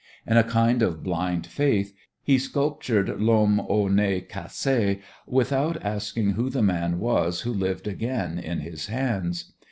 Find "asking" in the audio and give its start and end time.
5.85-6.31